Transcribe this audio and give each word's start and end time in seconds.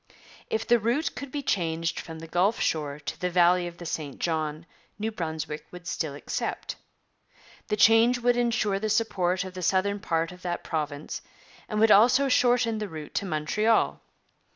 If 0.49 0.65
the 0.65 0.79
route 0.79 1.13
could 1.13 1.31
be 1.31 1.43
changed 1.43 1.99
from 1.99 2.17
the 2.17 2.27
Gulf 2.27 2.59
shore 2.59 2.99
to 3.01 3.21
the 3.21 3.29
valley 3.29 3.67
of 3.67 3.77
the 3.77 3.85
St 3.85 4.17
John, 4.17 4.65
New 4.97 5.11
Brunswick 5.11 5.67
would 5.69 5.85
still 5.85 6.15
accept. 6.15 6.75
The 7.67 7.77
change 7.77 8.17
would 8.17 8.35
ensure 8.35 8.79
the 8.79 8.89
support 8.89 9.43
of 9.43 9.53
the 9.53 9.61
southern 9.61 9.99
part 9.99 10.31
of 10.31 10.41
that 10.41 10.63
province, 10.63 11.21
and 11.69 11.79
would 11.79 11.91
also 11.91 12.29
shorten 12.29 12.79
the 12.79 12.89
route 12.89 13.13
to 13.13 13.25
Montreal. 13.27 14.01